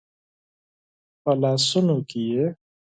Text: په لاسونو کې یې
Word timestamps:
په 1.21 1.31
لاسونو 1.41 1.95
کې 2.09 2.21
یې 2.31 2.45